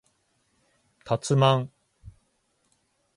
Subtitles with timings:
[1.05, 1.71] たつまん